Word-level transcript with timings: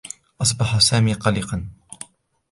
أصبح 0.41 0.79
سامي 0.79 1.13
قلقا. 1.13 1.65